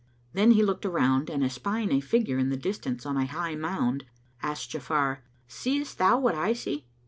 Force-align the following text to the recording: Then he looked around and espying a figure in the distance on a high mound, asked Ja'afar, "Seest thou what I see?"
Then 0.33 0.49
he 0.53 0.63
looked 0.63 0.83
around 0.83 1.29
and 1.29 1.43
espying 1.43 1.91
a 1.91 1.99
figure 2.01 2.39
in 2.39 2.49
the 2.49 2.57
distance 2.57 3.05
on 3.05 3.17
a 3.17 3.27
high 3.27 3.53
mound, 3.53 4.05
asked 4.41 4.71
Ja'afar, 4.71 5.19
"Seest 5.47 5.99
thou 5.99 6.17
what 6.17 6.33
I 6.33 6.53
see?" 6.53 6.87